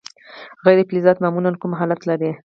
غیر 0.65 0.79
فلزات 0.89 1.17
معمولا 1.23 1.51
کوم 1.61 1.71
حالت 1.79 2.01
لري. 2.09 2.31